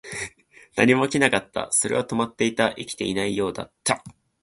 [0.77, 1.67] 何も起きなかった。
[1.69, 2.73] それは止まっていた。
[2.73, 4.03] 生きていないようだった。